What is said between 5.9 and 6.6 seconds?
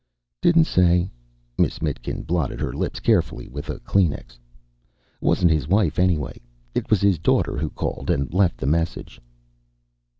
anyway.